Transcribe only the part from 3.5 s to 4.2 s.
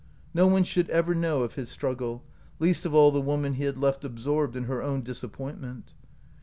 he had left